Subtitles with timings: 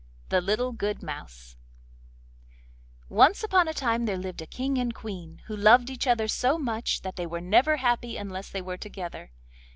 [0.29, 1.57] THE LITTLE GOOD MOUSE
[3.07, 6.57] Once upon a time there lived a King and Queen who loved each other so
[6.57, 9.31] much that they were never happy unless they were together.